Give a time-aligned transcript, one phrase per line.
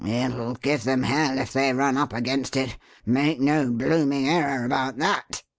[0.03, 4.97] "It'll give 'em hell if they run up against it make no blooming error about
[4.97, 5.43] that!"